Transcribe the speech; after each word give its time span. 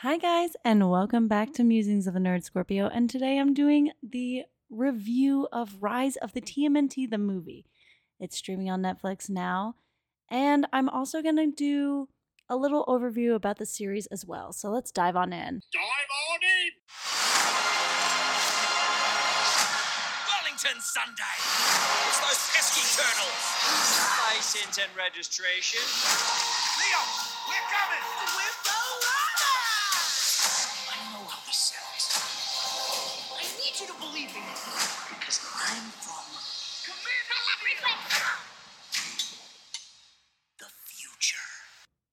Hi, 0.00 0.18
guys, 0.18 0.50
and 0.62 0.90
welcome 0.90 1.26
back 1.26 1.54
to 1.54 1.64
Musings 1.64 2.06
of 2.06 2.14
a 2.14 2.18
Nerd 2.18 2.44
Scorpio. 2.44 2.86
And 2.86 3.08
today 3.08 3.38
I'm 3.38 3.54
doing 3.54 3.92
the 4.02 4.42
review 4.68 5.48
of 5.50 5.78
Rise 5.80 6.16
of 6.16 6.34
the 6.34 6.42
TMNT, 6.42 7.08
the 7.08 7.16
movie. 7.16 7.64
It's 8.20 8.36
streaming 8.36 8.68
on 8.68 8.82
Netflix 8.82 9.30
now. 9.30 9.76
And 10.28 10.66
I'm 10.70 10.90
also 10.90 11.22
going 11.22 11.36
to 11.36 11.50
do 11.50 12.10
a 12.46 12.56
little 12.56 12.84
overview 12.84 13.34
about 13.34 13.56
the 13.56 13.64
series 13.64 14.04
as 14.08 14.26
well. 14.26 14.52
So 14.52 14.68
let's 14.68 14.92
dive 14.92 15.16
on 15.16 15.32
in. 15.32 15.62
Dive 15.72 16.12
on 16.28 16.40
in! 16.44 16.72
Wellington 20.28 20.78
Sunday! 20.82 21.36
It's 22.06 22.20
those 22.20 22.50
pesky 22.52 22.84
turtles! 23.00 23.44
License 24.28 24.76
and 24.76 24.94
registration. 24.94 25.80
Leo, 25.80 27.00
we're 27.48 27.68
coming! 27.72 28.04
We're 28.36 28.56
I 29.08 29.25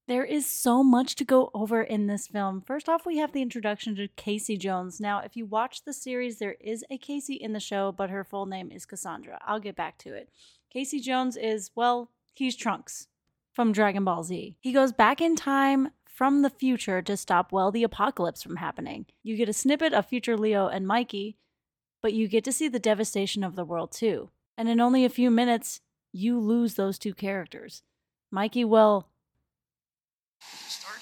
There 0.05 0.25
is 0.25 0.45
so 0.45 0.83
much 0.83 1.15
to 1.15 1.23
go 1.23 1.49
over 1.53 1.81
in 1.81 2.07
this 2.07 2.27
film. 2.27 2.61
First 2.61 2.89
off, 2.89 3.05
we 3.05 3.19
have 3.19 3.31
the 3.31 3.41
introduction 3.41 3.95
to 3.95 4.09
Casey 4.09 4.57
Jones. 4.57 4.99
Now, 4.99 5.19
if 5.19 5.37
you 5.37 5.45
watch 5.45 5.85
the 5.85 5.93
series, 5.93 6.39
there 6.39 6.57
is 6.59 6.83
a 6.89 6.97
Casey 6.97 7.35
in 7.35 7.53
the 7.53 7.61
show, 7.61 7.93
but 7.93 8.09
her 8.09 8.25
full 8.25 8.45
name 8.45 8.69
is 8.69 8.85
Cassandra. 8.85 9.39
I'll 9.45 9.61
get 9.61 9.77
back 9.77 9.97
to 9.99 10.13
it. 10.13 10.29
Casey 10.69 10.99
Jones 10.99 11.37
is, 11.37 11.71
well, 11.73 12.09
he's 12.33 12.57
Trunks 12.57 13.07
from 13.53 13.71
Dragon 13.71 14.03
Ball 14.03 14.23
Z. 14.23 14.57
He 14.59 14.73
goes 14.73 14.91
back 14.91 15.21
in 15.21 15.37
time 15.37 15.91
from 16.05 16.41
the 16.41 16.49
future 16.49 17.01
to 17.01 17.15
stop, 17.15 17.53
well, 17.53 17.71
the 17.71 17.83
apocalypse 17.83 18.43
from 18.43 18.57
happening. 18.57 19.05
You 19.23 19.37
get 19.37 19.47
a 19.47 19.53
snippet 19.53 19.93
of 19.93 20.05
future 20.05 20.35
Leo 20.35 20.67
and 20.67 20.85
Mikey, 20.85 21.37
but 22.01 22.11
you 22.11 22.27
get 22.27 22.43
to 22.43 22.51
see 22.51 22.67
the 22.67 22.77
devastation 22.77 23.41
of 23.41 23.55
the 23.55 23.63
world 23.63 23.93
too. 23.93 24.31
And 24.57 24.67
in 24.67 24.81
only 24.81 25.05
a 25.05 25.09
few 25.09 25.31
minutes, 25.31 25.79
you 26.11 26.37
lose 26.41 26.73
those 26.75 26.99
two 26.99 27.13
characters. 27.13 27.83
Mikey, 28.31 28.65
well, 28.65 29.07
Start. 30.67 30.99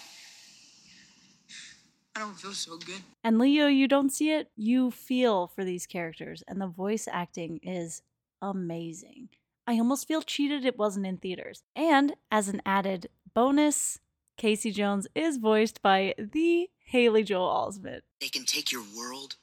I 2.10 2.10
don't 2.21 2.39
feel 2.39 2.53
so 2.53 2.77
good. 2.77 3.01
And 3.23 3.39
Leo, 3.39 3.67
you 3.67 3.87
don't 3.87 4.11
see 4.11 4.31
it, 4.31 4.49
you 4.55 4.91
feel 4.91 5.47
for 5.47 5.63
these 5.63 5.87
characters, 5.87 6.43
and 6.47 6.61
the 6.61 6.67
voice 6.67 7.07
acting 7.11 7.59
is 7.63 8.01
amazing. 8.41 9.29
I 9.67 9.77
almost 9.77 10.07
feel 10.07 10.21
cheated 10.21 10.65
it 10.65 10.77
wasn't 10.77 11.05
in 11.05 11.17
theaters. 11.17 11.63
And 11.75 12.15
as 12.31 12.47
an 12.47 12.61
added 12.65 13.09
bonus, 13.33 13.99
Casey 14.37 14.71
Jones 14.71 15.07
is 15.15 15.37
voiced 15.37 15.81
by 15.81 16.13
the 16.17 16.69
Haley 16.85 17.23
Joel 17.23 17.49
Osment. 17.49 18.01
They 18.19 18.29
can 18.29 18.45
take 18.45 18.71
your 18.71 18.83
world. 18.95 19.35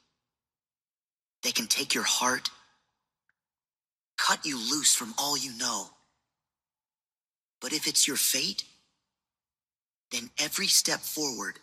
They 1.43 1.51
can 1.51 1.67
take 1.67 1.93
your 1.93 2.03
heart. 2.03 2.49
Cut 4.17 4.45
you 4.45 4.57
loose 4.57 4.93
from 4.93 5.13
all 5.17 5.37
you 5.37 5.51
know. 5.57 5.87
But 7.61 7.73
if 7.73 7.87
it's 7.87 8.07
your 8.07 8.17
fate, 8.17 8.63
then 10.11 10.29
every 10.37 10.67
step 10.67 10.99
forward 10.99 11.59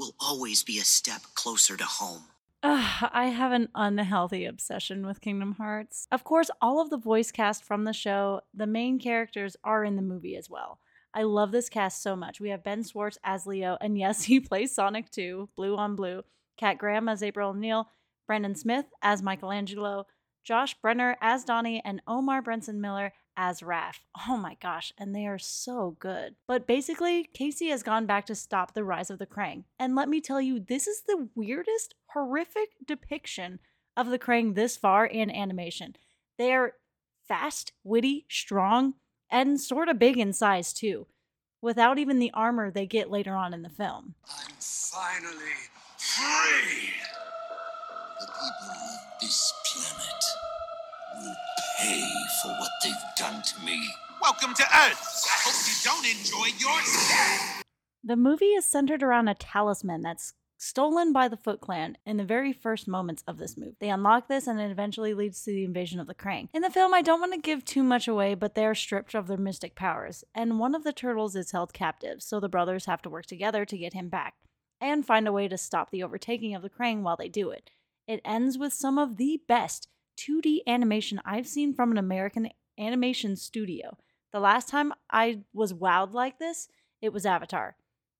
will 0.00 0.14
always 0.18 0.64
be 0.64 0.78
a 0.78 0.84
step 0.84 1.20
closer 1.34 1.76
to 1.76 1.84
home. 1.84 2.22
Ugh, 2.62 3.10
I 3.12 3.26
have 3.26 3.52
an 3.52 3.68
unhealthy 3.74 4.46
obsession 4.46 5.06
with 5.06 5.20
Kingdom 5.20 5.52
Hearts. 5.52 6.08
Of 6.10 6.24
course, 6.24 6.50
all 6.60 6.80
of 6.80 6.88
the 6.88 6.96
voice 6.96 7.30
cast 7.30 7.64
from 7.64 7.84
the 7.84 7.92
show, 7.92 8.40
the 8.54 8.66
main 8.66 8.98
characters 8.98 9.56
are 9.62 9.84
in 9.84 9.96
the 9.96 10.02
movie 10.02 10.36
as 10.36 10.48
well. 10.48 10.78
I 11.12 11.22
love 11.22 11.52
this 11.52 11.68
cast 11.68 12.02
so 12.02 12.16
much. 12.16 12.40
We 12.40 12.48
have 12.48 12.64
Ben 12.64 12.82
Schwartz 12.82 13.18
as 13.22 13.46
Leo, 13.46 13.76
and 13.80 13.98
yes, 13.98 14.22
he 14.24 14.40
plays 14.40 14.74
Sonic 14.74 15.10
too, 15.10 15.50
blue 15.54 15.76
on 15.76 15.96
blue. 15.96 16.22
Kat 16.56 16.78
Graham 16.78 17.08
as 17.08 17.22
April 17.22 17.50
O'Neil, 17.50 17.88
Brandon 18.26 18.54
Smith 18.54 18.86
as 19.02 19.22
Michelangelo, 19.22 20.06
Josh 20.44 20.74
Brenner 20.80 21.16
as 21.20 21.44
Donnie, 21.44 21.82
and 21.84 22.00
Omar 22.06 22.40
Benson 22.40 22.80
Miller 22.80 23.12
as 23.40 23.60
Raph. 23.62 24.00
Oh 24.28 24.36
my 24.36 24.56
gosh, 24.60 24.92
and 24.98 25.14
they 25.14 25.26
are 25.26 25.38
so 25.38 25.96
good. 25.98 26.34
But 26.46 26.66
basically, 26.66 27.24
Casey 27.32 27.68
has 27.68 27.82
gone 27.82 28.04
back 28.04 28.26
to 28.26 28.34
stop 28.34 28.74
the 28.74 28.84
rise 28.84 29.08
of 29.08 29.18
the 29.18 29.26
Krang. 29.26 29.64
And 29.78 29.96
let 29.96 30.10
me 30.10 30.20
tell 30.20 30.42
you, 30.42 30.60
this 30.60 30.86
is 30.86 31.02
the 31.06 31.28
weirdest, 31.34 31.94
horrific 32.12 32.68
depiction 32.86 33.58
of 33.96 34.10
the 34.10 34.18
Krang 34.18 34.54
this 34.54 34.76
far 34.76 35.06
in 35.06 35.30
animation. 35.30 35.96
They 36.36 36.52
are 36.52 36.74
fast, 37.26 37.72
witty, 37.82 38.26
strong, 38.28 38.94
and 39.30 39.58
sort 39.58 39.88
of 39.88 39.98
big 39.98 40.18
in 40.18 40.34
size 40.34 40.74
too, 40.74 41.06
without 41.62 41.98
even 41.98 42.18
the 42.18 42.32
armor 42.34 42.70
they 42.70 42.86
get 42.86 43.10
later 43.10 43.34
on 43.34 43.54
in 43.54 43.62
the 43.62 43.70
film. 43.70 44.14
I'm 44.28 44.54
finally 44.58 45.56
free! 45.96 46.90
The 48.20 48.26
people 48.26 48.70
of 48.70 49.20
this 49.20 49.52
planet 49.64 50.39
pay 51.78 52.04
for 52.42 52.48
what 52.52 52.70
they've 52.82 52.92
done 53.16 53.42
to 53.42 53.60
me. 53.64 53.88
Welcome 54.20 54.54
to 54.54 54.62
Earth! 54.62 55.26
I 55.26 55.38
hope 55.44 55.66
you 55.66 55.74
don't 55.82 56.06
enjoy 56.06 56.56
your 56.58 56.82
stay! 56.82 57.62
The 58.04 58.16
movie 58.16 58.52
is 58.52 58.64
centered 58.64 59.02
around 59.02 59.28
a 59.28 59.34
talisman 59.34 60.02
that's 60.02 60.34
stolen 60.56 61.12
by 61.12 61.26
the 61.26 61.36
Foot 61.36 61.60
Clan 61.60 61.96
in 62.04 62.16
the 62.16 62.24
very 62.24 62.52
first 62.52 62.86
moments 62.86 63.24
of 63.26 63.38
this 63.38 63.56
movie. 63.56 63.76
They 63.80 63.88
unlock 63.88 64.28
this 64.28 64.46
and 64.46 64.60
it 64.60 64.70
eventually 64.70 65.14
leads 65.14 65.42
to 65.44 65.50
the 65.50 65.64
invasion 65.64 66.00
of 66.00 66.06
the 66.06 66.14
Krang. 66.14 66.48
In 66.52 66.62
the 66.62 66.70
film, 66.70 66.94
I 66.94 67.02
don't 67.02 67.20
want 67.20 67.32
to 67.32 67.40
give 67.40 67.64
too 67.64 67.82
much 67.82 68.06
away, 68.06 68.34
but 68.34 68.54
they 68.54 68.66
are 68.66 68.74
stripped 68.74 69.14
of 69.14 69.26
their 69.26 69.38
mystic 69.38 69.74
powers, 69.74 70.22
and 70.34 70.58
one 70.58 70.74
of 70.74 70.84
the 70.84 70.92
turtles 70.92 71.34
is 71.34 71.50
held 71.50 71.72
captive, 71.72 72.22
so 72.22 72.38
the 72.38 72.48
brothers 72.48 72.84
have 72.84 73.02
to 73.02 73.10
work 73.10 73.26
together 73.26 73.64
to 73.64 73.78
get 73.78 73.94
him 73.94 74.08
back 74.08 74.34
and 74.80 75.06
find 75.06 75.26
a 75.26 75.32
way 75.32 75.48
to 75.48 75.58
stop 75.58 75.90
the 75.90 76.02
overtaking 76.02 76.54
of 76.54 76.62
the 76.62 76.70
Krang 76.70 77.02
while 77.02 77.16
they 77.16 77.28
do 77.28 77.50
it. 77.50 77.70
It 78.06 78.20
ends 78.24 78.58
with 78.58 78.72
some 78.72 78.98
of 78.98 79.16
the 79.16 79.40
best 79.46 79.88
2D 80.20 80.60
animation 80.66 81.20
I've 81.24 81.46
seen 81.46 81.72
from 81.72 81.90
an 81.90 81.98
American 81.98 82.50
animation 82.78 83.36
studio. 83.36 83.96
The 84.32 84.40
last 84.40 84.68
time 84.68 84.92
I 85.10 85.40
was 85.54 85.72
wowed 85.72 86.12
like 86.12 86.38
this, 86.38 86.68
it 87.00 87.12
was 87.12 87.24
Avatar. 87.24 87.76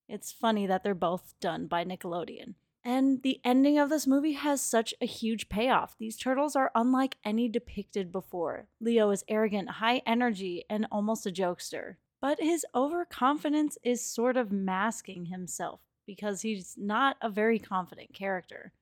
It's 0.09 0.31
funny 0.31 0.65
that 0.65 0.83
they're 0.83 0.95
both 0.95 1.35
done 1.39 1.67
by 1.67 1.85
Nickelodeon. 1.85 2.55
And 2.83 3.21
the 3.21 3.39
ending 3.45 3.77
of 3.77 3.89
this 3.89 4.07
movie 4.07 4.33
has 4.33 4.61
such 4.61 4.95
a 4.99 5.05
huge 5.05 5.47
payoff. 5.47 5.95
These 5.99 6.17
turtles 6.17 6.55
are 6.55 6.71
unlike 6.73 7.17
any 7.23 7.47
depicted 7.47 8.11
before. 8.11 8.67
Leo 8.79 9.11
is 9.11 9.23
arrogant, 9.27 9.69
high 9.69 10.01
energy, 10.07 10.65
and 10.67 10.87
almost 10.91 11.27
a 11.27 11.31
jokester. 11.31 11.97
But 12.19 12.39
his 12.39 12.65
overconfidence 12.73 13.77
is 13.83 14.03
sort 14.03 14.37
of 14.37 14.51
masking 14.51 15.27
himself 15.27 15.81
because 16.07 16.41
he's 16.41 16.73
not 16.75 17.17
a 17.21 17.29
very 17.29 17.59
confident 17.59 18.13
character. 18.13 18.73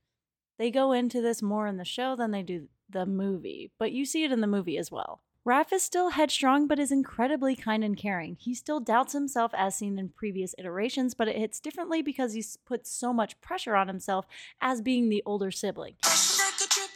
They 0.57 0.71
go 0.71 0.93
into 0.93 1.21
this 1.21 1.41
more 1.41 1.67
in 1.67 1.75
the 1.75 1.85
show 1.85 2.15
than 2.15 2.31
they 2.31 2.43
do 2.43 2.69
the 2.89 3.05
movie, 3.05 3.71
but 3.77 3.91
you 3.91 4.05
see 4.05 4.23
it 4.23 4.31
in 4.31 4.41
the 4.41 4.47
movie 4.47 4.77
as 4.77 4.91
well. 4.91 5.21
Raph 5.47 5.71
is 5.71 5.83
still 5.83 6.09
headstrong, 6.09 6.67
but 6.67 6.79
is 6.79 6.91
incredibly 6.91 7.55
kind 7.55 7.83
and 7.83 7.97
caring. 7.97 8.35
He 8.39 8.53
still 8.53 8.79
doubts 8.79 9.13
himself 9.13 9.51
as 9.55 9.75
seen 9.75 9.97
in 9.97 10.09
previous 10.09 10.53
iterations, 10.57 11.13
but 11.13 11.27
it 11.27 11.37
hits 11.37 11.59
differently 11.59 12.01
because 12.01 12.33
he's 12.33 12.57
put 12.65 12.85
so 12.85 13.13
much 13.13 13.39
pressure 13.41 13.75
on 13.75 13.87
himself 13.87 14.25
as 14.61 14.81
being 14.81 15.09
the 15.09 15.23
older 15.25 15.49
sibling. 15.49 15.95
Drip, 16.01 16.13
drip, 16.57 16.69
drip. 16.69 16.89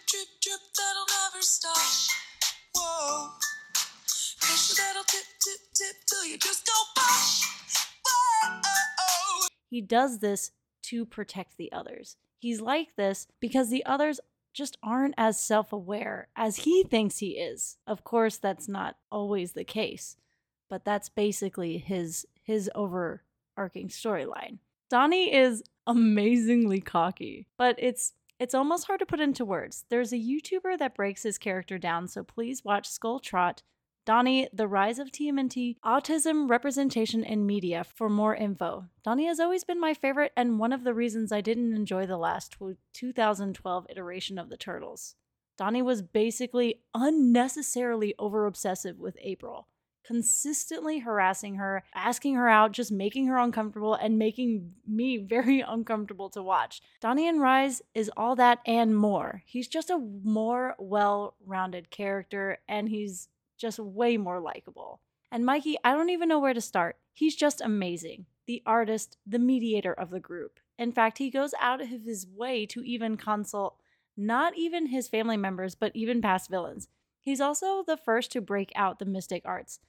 He 9.70 9.82
does 9.82 10.20
this 10.20 10.52
to 10.84 11.06
protect 11.06 11.58
the 11.58 11.72
others. 11.72 12.16
He's 12.38 12.62
like 12.62 12.96
this 12.96 13.28
because 13.40 13.72
the 13.72 13.84
others 13.86 14.20
just 14.54 14.78
aren't 14.84 15.16
as 15.18 15.40
self 15.40 15.74
aware 15.74 16.28
as 16.36 16.58
he 16.58 16.84
thinks 16.84 17.18
he 17.18 17.32
is. 17.32 17.78
Of 17.88 18.04
course, 18.04 18.38
that's 18.38 18.68
not 18.68 18.98
always 19.12 19.54
the 19.54 19.64
case, 19.64 20.16
but 20.70 20.86
that's 20.86 21.10
basically 21.10 21.78
his 21.78 22.26
his 22.42 22.70
overarching 22.76 23.90
storyline. 23.90 24.60
Donnie 24.90 25.34
is 25.34 25.64
amazingly 25.88 26.80
cocky, 26.80 27.48
but 27.58 27.76
it's 27.80 28.14
it's 28.40 28.54
almost 28.54 28.88
hard 28.88 29.00
to 29.00 29.06
put 29.06 29.20
into 29.20 29.46
words. 29.46 29.86
There's 29.90 30.12
a 30.12 30.18
YouTuber 30.18 30.78
that 30.80 30.96
breaks 30.96 31.24
his 31.24 31.38
character 31.38 31.78
down, 31.78 32.08
so 32.08 32.24
please 32.24 32.66
watch 32.66 32.90
Skull 32.90 33.20
Trot 33.20 33.64
Donnie, 34.06 34.50
The 34.52 34.68
Rise 34.68 35.00
of 35.00 35.12
TMNT, 35.12 35.78
Autism 35.86 36.50
Representation 36.50 37.24
in 37.24 37.46
Media 37.46 37.86
for 37.86 38.10
more 38.10 38.36
info. 38.36 38.88
Donnie 39.02 39.28
has 39.28 39.40
always 39.40 39.64
been 39.64 39.80
my 39.80 39.94
favorite 39.94 40.34
and 40.36 40.60
one 40.60 40.74
of 40.74 40.84
the 40.84 40.94
reasons 40.94 41.32
I 41.32 41.40
didn't 41.40 41.74
enjoy 41.74 42.06
the 42.06 42.18
last 42.18 42.58
2012 42.94 43.86
iteration 43.90 44.38
of 44.38 44.50
the 44.50 44.58
Turtles. 44.58 45.16
Donnie 45.58 45.82
was 45.82 46.02
basically 46.02 46.82
unnecessarily 46.94 48.14
over 48.20 48.46
obsessive 48.46 49.00
with 49.00 49.16
April, 49.22 49.70
consistently 50.06 51.00
harassing 51.00 51.56
her, 51.56 51.86
asking 51.96 52.36
her 52.36 52.50
out, 52.50 52.74
just 52.74 52.92
making 52.92 53.28
her 53.28 53.38
uncomfortable, 53.38 53.94
and 53.94 54.20
making 54.20 54.74
me 54.86 55.16
very 55.30 55.62
uncomfortable 55.62 56.30
to 56.32 56.44
watch. 56.44 56.82
Donnie 57.00 57.30
and 57.30 57.40
Rise 57.40 57.82
is 57.96 58.12
all 58.18 58.36
that 58.36 58.60
and 58.66 58.98
more. 58.98 59.44
He's 59.46 59.70
just 59.70 59.90
a 59.90 60.06
more 60.24 60.76
well 60.78 61.36
rounded 61.46 61.90
character, 61.90 62.58
and 62.68 62.90
he's 62.90 63.30
just 63.58 63.80
way 63.80 64.18
more 64.18 64.40
likable. 64.40 65.02
And 65.32 65.46
Mikey, 65.46 65.78
I 65.84 65.94
don't 65.94 66.10
even 66.10 66.30
know 66.30 66.40
where 66.40 66.54
to 66.54 66.62
start. 66.62 66.98
He's 67.14 67.36
just 67.36 67.62
amazing. 67.62 68.26
The 68.46 68.62
artist, 68.66 69.18
the 69.26 69.40
mediator 69.40 69.94
of 69.94 70.10
the 70.10 70.20
group. 70.20 70.60
In 70.78 70.92
fact, 70.92 71.18
he 71.18 71.30
goes 71.30 71.54
out 71.60 71.82
of 71.82 71.90
his 71.90 72.28
way 72.28 72.66
to 72.68 72.82
even 72.82 73.18
consult 73.18 73.78
not 74.16 74.58
even 74.58 74.88
his 74.88 75.08
family 75.08 75.38
members, 75.38 75.76
but 75.76 75.92
even 75.96 76.22
past 76.22 76.50
villains. 76.50 76.88
He's 77.20 77.42
also 77.42 77.84
the 77.84 77.98
first 77.98 78.32
to 78.34 78.42
break 78.42 78.72
out 78.76 79.00
the 79.00 79.06
mystic 79.06 79.44
arts. 79.46 79.80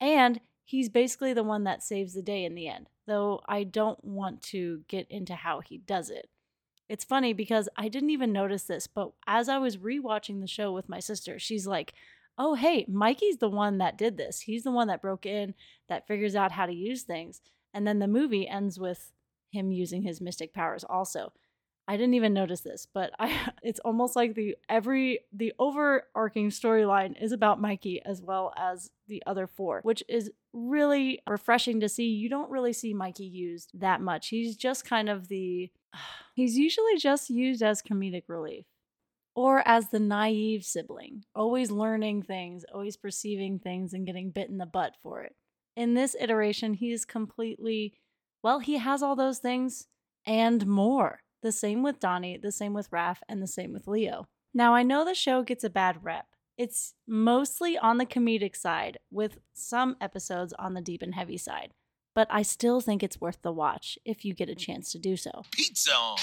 And 0.00 0.40
he's 0.64 0.88
basically 0.88 1.32
the 1.32 1.42
one 1.42 1.64
that 1.64 1.82
saves 1.82 2.14
the 2.14 2.22
day 2.22 2.44
in 2.44 2.54
the 2.54 2.68
end, 2.68 2.88
though 3.06 3.40
I 3.46 3.64
don't 3.64 4.02
want 4.04 4.42
to 4.44 4.82
get 4.88 5.10
into 5.10 5.34
how 5.34 5.60
he 5.60 5.78
does 5.78 6.10
it. 6.10 6.28
It's 6.88 7.04
funny 7.04 7.32
because 7.32 7.68
I 7.76 7.88
didn't 7.88 8.10
even 8.10 8.32
notice 8.32 8.62
this, 8.62 8.86
but 8.86 9.10
as 9.26 9.48
I 9.48 9.58
was 9.58 9.78
rewatching 9.78 10.40
the 10.40 10.46
show 10.46 10.72
with 10.72 10.88
my 10.88 11.00
sister, 11.00 11.38
she's 11.38 11.66
like, 11.66 11.92
oh, 12.38 12.54
hey, 12.54 12.86
Mikey's 12.88 13.38
the 13.38 13.48
one 13.48 13.78
that 13.78 13.98
did 13.98 14.16
this. 14.16 14.40
He's 14.40 14.64
the 14.64 14.70
one 14.70 14.88
that 14.88 15.02
broke 15.02 15.26
in, 15.26 15.54
that 15.88 16.06
figures 16.06 16.36
out 16.36 16.52
how 16.52 16.66
to 16.66 16.72
use 16.72 17.02
things. 17.02 17.40
And 17.72 17.86
then 17.86 17.98
the 17.98 18.08
movie 18.08 18.48
ends 18.48 18.78
with 18.78 19.12
him 19.50 19.70
using 19.70 20.02
his 20.02 20.20
mystic 20.20 20.52
powers 20.52 20.84
also. 20.84 21.32
I 21.88 21.96
didn't 21.96 22.14
even 22.14 22.34
notice 22.34 22.60
this, 22.60 22.86
but 22.92 23.12
I 23.18 23.50
it's 23.62 23.80
almost 23.80 24.16
like 24.16 24.34
the 24.34 24.56
every 24.68 25.20
the 25.32 25.52
overarching 25.58 26.50
storyline 26.50 27.20
is 27.22 27.32
about 27.32 27.60
Mikey 27.60 28.02
as 28.04 28.20
well 28.20 28.52
as 28.56 28.90
the 29.08 29.22
other 29.26 29.46
four, 29.46 29.80
which 29.82 30.02
is 30.08 30.30
really 30.52 31.20
refreshing 31.28 31.80
to 31.80 31.88
see. 31.88 32.08
You 32.08 32.28
don't 32.28 32.50
really 32.50 32.72
see 32.72 32.92
Mikey 32.92 33.26
used 33.26 33.70
that 33.74 34.00
much. 34.00 34.28
He's 34.28 34.56
just 34.56 34.84
kind 34.84 35.08
of 35.08 35.28
the 35.28 35.70
he's 36.34 36.56
usually 36.56 36.96
just 36.98 37.30
used 37.30 37.62
as 37.62 37.82
comedic 37.82 38.24
relief 38.28 38.66
or 39.36 39.62
as 39.68 39.90
the 39.90 40.00
naive 40.00 40.64
sibling, 40.64 41.22
always 41.34 41.70
learning 41.70 42.22
things, 42.22 42.64
always 42.72 42.96
perceiving 42.96 43.58
things 43.60 43.92
and 43.92 44.06
getting 44.06 44.30
bit 44.30 44.48
in 44.48 44.56
the 44.56 44.66
butt 44.66 44.94
for 45.02 45.22
it. 45.22 45.36
In 45.76 45.92
this 45.94 46.16
iteration, 46.18 46.74
he's 46.74 47.04
completely 47.04 47.94
well, 48.42 48.60
he 48.60 48.78
has 48.78 49.02
all 49.02 49.16
those 49.16 49.38
things 49.38 49.86
and 50.24 50.66
more. 50.66 51.20
The 51.42 51.52
same 51.52 51.82
with 51.82 52.00
Donnie, 52.00 52.38
the 52.40 52.52
same 52.52 52.74
with 52.74 52.90
Raph, 52.90 53.18
and 53.28 53.42
the 53.42 53.46
same 53.46 53.72
with 53.72 53.86
Leo. 53.86 54.26
Now, 54.54 54.74
I 54.74 54.82
know 54.82 55.04
the 55.04 55.14
show 55.14 55.42
gets 55.42 55.64
a 55.64 55.70
bad 55.70 56.04
rep. 56.04 56.26
It's 56.56 56.94
mostly 57.06 57.76
on 57.76 57.98
the 57.98 58.06
comedic 58.06 58.56
side, 58.56 58.98
with 59.10 59.38
some 59.52 59.96
episodes 60.00 60.54
on 60.58 60.74
the 60.74 60.80
deep 60.80 61.02
and 61.02 61.14
heavy 61.14 61.36
side. 61.36 61.72
But 62.14 62.28
I 62.30 62.42
still 62.42 62.80
think 62.80 63.02
it's 63.02 63.20
worth 63.20 63.42
the 63.42 63.52
watch 63.52 63.98
if 64.04 64.24
you 64.24 64.32
get 64.32 64.48
a 64.48 64.54
mm. 64.54 64.58
chance 64.58 64.92
to 64.92 64.98
do 64.98 65.16
so. 65.16 65.42
Pizza. 65.50 66.14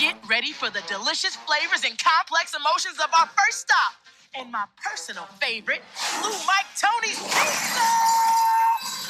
Get 0.00 0.16
ready 0.30 0.52
for 0.52 0.70
the 0.70 0.80
delicious 0.88 1.36
flavors 1.36 1.84
and 1.84 1.98
complex 1.98 2.54
emotions 2.58 2.96
of 3.04 3.10
our 3.20 3.26
first 3.26 3.68
stop. 3.68 3.92
And 4.34 4.50
my 4.50 4.64
personal 4.82 5.24
favorite, 5.38 5.82
Blue 6.22 6.30
Mike 6.30 6.64
Tony's 6.74 7.18
Pizza! 7.18 7.80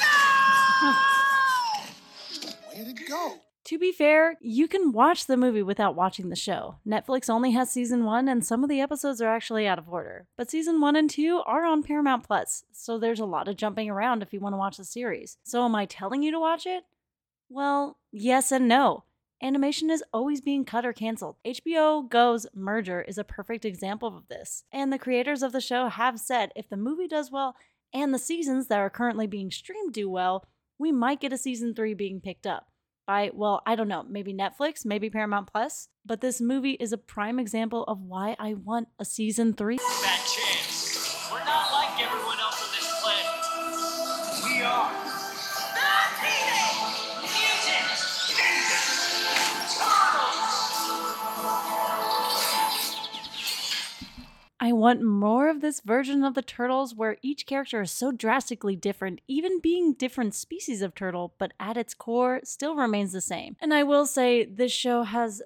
No! 0.01 0.91
Where'd 2.75 2.89
it 2.89 3.07
go? 3.07 3.35
To 3.63 3.79
be 3.79 3.93
fair, 3.93 4.35
you 4.41 4.67
can 4.67 4.91
watch 4.91 5.27
the 5.27 5.37
movie 5.37 5.63
without 5.63 5.95
watching 5.95 6.27
the 6.27 6.35
show. 6.35 6.75
Netflix 6.85 7.29
only 7.29 7.51
has 7.51 7.71
season 7.71 8.03
one, 8.03 8.27
and 8.27 8.45
some 8.45 8.61
of 8.61 8.69
the 8.69 8.81
episodes 8.81 9.21
are 9.21 9.33
actually 9.33 9.65
out 9.65 9.79
of 9.79 9.87
order. 9.87 10.27
But 10.35 10.51
season 10.51 10.81
one 10.81 10.97
and 10.97 11.09
two 11.09 11.41
are 11.45 11.63
on 11.63 11.83
Paramount 11.83 12.25
Plus, 12.25 12.65
so 12.73 12.99
there's 12.99 13.21
a 13.21 13.25
lot 13.25 13.47
of 13.47 13.55
jumping 13.55 13.89
around 13.89 14.23
if 14.23 14.33
you 14.33 14.41
want 14.41 14.51
to 14.51 14.57
watch 14.57 14.75
the 14.75 14.83
series. 14.83 15.37
So, 15.43 15.63
am 15.63 15.73
I 15.73 15.85
telling 15.85 16.21
you 16.21 16.31
to 16.31 16.39
watch 16.41 16.65
it? 16.65 16.83
Well, 17.47 17.97
yes 18.11 18.51
and 18.51 18.67
no 18.67 19.05
animation 19.41 19.89
is 19.89 20.03
always 20.13 20.41
being 20.41 20.65
cut 20.65 20.85
or 20.85 20.93
canceled. 20.93 21.37
HBO 21.45 22.07
Go's 22.07 22.45
merger 22.53 23.01
is 23.01 23.17
a 23.17 23.23
perfect 23.23 23.65
example 23.65 24.15
of 24.15 24.27
this. 24.27 24.63
And 24.71 24.91
the 24.91 24.99
creators 24.99 25.43
of 25.43 25.51
the 25.51 25.61
show 25.61 25.87
have 25.87 26.19
said 26.19 26.51
if 26.55 26.69
the 26.69 26.77
movie 26.77 27.07
does 27.07 27.31
well 27.31 27.55
and 27.93 28.13
the 28.13 28.19
seasons 28.19 28.67
that 28.67 28.79
are 28.79 28.89
currently 28.89 29.27
being 29.27 29.51
streamed 29.51 29.93
do 29.93 30.09
well, 30.09 30.45
we 30.77 30.91
might 30.91 31.19
get 31.19 31.33
a 31.33 31.37
season 31.37 31.73
3 31.75 31.93
being 31.93 32.21
picked 32.21 32.47
up. 32.47 32.67
By, 33.07 33.31
well, 33.33 33.61
I 33.65 33.75
don't 33.75 33.87
know, 33.87 34.05
maybe 34.07 34.33
Netflix, 34.33 34.85
maybe 34.85 35.09
Paramount 35.09 35.51
Plus, 35.51 35.89
but 36.05 36.21
this 36.21 36.39
movie 36.39 36.77
is 36.79 36.93
a 36.93 36.97
prime 36.97 37.39
example 37.39 37.83
of 37.85 37.99
why 37.99 38.35
I 38.39 38.53
want 38.53 38.87
a 38.99 39.05
season 39.05 39.53
3. 39.53 39.77
I 54.63 54.73
want 54.73 55.01
more 55.01 55.49
of 55.49 55.61
this 55.61 55.79
version 55.79 56.23
of 56.23 56.35
the 56.35 56.43
turtles 56.43 56.93
where 56.93 57.17
each 57.23 57.47
character 57.47 57.81
is 57.81 57.89
so 57.89 58.11
drastically 58.11 58.75
different, 58.75 59.19
even 59.27 59.59
being 59.59 59.93
different 59.93 60.35
species 60.35 60.83
of 60.83 60.93
turtle, 60.93 61.33
but 61.39 61.53
at 61.59 61.77
its 61.77 61.95
core 61.95 62.41
still 62.43 62.75
remains 62.75 63.11
the 63.11 63.21
same. 63.21 63.57
And 63.59 63.73
I 63.73 63.81
will 63.81 64.05
say, 64.05 64.45
this 64.45 64.71
show 64.71 65.01
has 65.01 65.41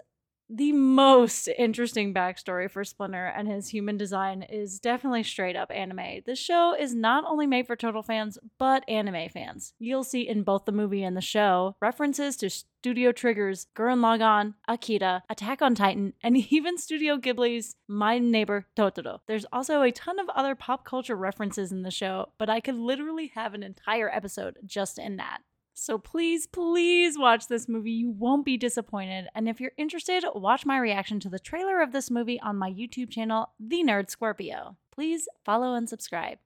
the 0.49 0.71
most 0.73 1.49
interesting 1.57 2.13
backstory 2.13 2.69
for 2.69 2.83
Splinter 2.83 3.25
and 3.25 3.47
his 3.47 3.69
human 3.69 3.97
design 3.97 4.43
is 4.43 4.79
definitely 4.79 5.23
straight 5.23 5.55
up 5.55 5.71
anime. 5.71 6.21
This 6.25 6.39
show 6.39 6.75
is 6.77 6.93
not 6.93 7.23
only 7.25 7.47
made 7.47 7.65
for 7.65 7.75
total 7.75 8.03
fans, 8.03 8.37
but 8.59 8.87
anime 8.87 9.29
fans. 9.29 9.73
You'll 9.79 10.03
see 10.03 10.27
in 10.27 10.43
both 10.43 10.65
the 10.65 10.71
movie 10.71 11.03
and 11.03 11.17
the 11.17 11.21
show 11.21 11.75
references 11.81 12.37
to 12.37 12.49
Studio 12.49 13.11
Trigger's 13.11 13.65
Gurren 13.75 14.01
Lagann, 14.01 14.53
Akira, 14.67 15.23
Attack 15.27 15.63
on 15.63 15.73
Titan, 15.73 16.13
and 16.21 16.37
even 16.51 16.77
Studio 16.77 17.17
Ghibli's 17.17 17.75
My 17.87 18.19
Neighbor 18.19 18.67
Totoro. 18.77 19.21
There's 19.27 19.45
also 19.51 19.81
a 19.81 19.91
ton 19.91 20.19
of 20.19 20.29
other 20.29 20.53
pop 20.53 20.85
culture 20.85 21.15
references 21.15 21.71
in 21.71 21.81
the 21.81 21.89
show, 21.89 22.29
but 22.37 22.49
I 22.49 22.59
could 22.59 22.75
literally 22.75 23.31
have 23.33 23.55
an 23.55 23.63
entire 23.63 24.09
episode 24.13 24.57
just 24.65 24.99
in 24.99 25.17
that. 25.17 25.39
So 25.77 25.97
please, 25.97 26.47
please 26.47 27.17
watch 27.19 27.49
this 27.49 27.67
movie. 27.67 27.91
You 27.91 28.09
won't 28.09 28.45
be 28.45 28.55
disappointed. 28.55 29.27
And 29.35 29.49
if 29.49 29.59
you're 29.59 29.73
interested, 29.77 30.23
watch 30.33 30.65
my 30.65 30.77
reaction 30.77 31.19
to 31.19 31.29
the 31.29 31.37
trailer 31.37 31.81
of 31.81 31.91
this 31.91 32.09
movie 32.09 32.39
on 32.39 32.55
my 32.55 32.71
YouTube 32.71 33.09
channel, 33.09 33.49
The 33.59 33.83
Nerd 33.83 34.09
Scorpio. 34.09 34.77
Please 34.89 35.27
follow 35.43 35.73
and 35.73 35.89
subscribe. 35.89 36.37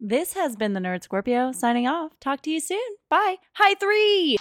This 0.00 0.32
has 0.32 0.56
been 0.56 0.72
the 0.72 0.80
Nerd 0.80 1.04
Scorpio 1.04 1.52
signing 1.52 1.86
off. 1.86 2.18
Talk 2.18 2.42
to 2.42 2.50
you 2.50 2.58
soon. 2.58 2.80
Bye. 3.08 3.36
Hi, 3.54 3.76
three. 3.76 4.38